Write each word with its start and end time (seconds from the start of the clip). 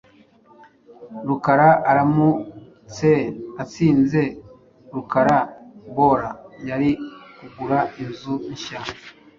Rukara 1.27 1.69
aramutse 1.89 3.09
atsinze 3.61 4.21
rukara 4.93 5.37
bola, 5.95 6.29
yari 6.69 6.89
kugura 7.37 7.79
inzu 8.01 8.33
nshya. 8.53 8.79